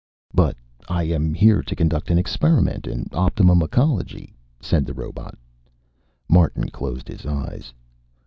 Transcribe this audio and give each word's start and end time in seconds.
"But 0.33 0.55
I 0.89 1.03
am 1.03 1.35
here 1.35 1.61
to 1.61 1.75
conduct 1.75 2.09
an 2.09 2.17
experiment 2.17 2.87
in 2.87 3.05
optimum 3.11 3.61
ecology," 3.61 4.33
said 4.59 4.83
the 4.83 4.95
robot. 4.95 5.37
Martin 6.27 6.69
closed 6.69 7.07
his 7.07 7.27
eyes. 7.27 7.71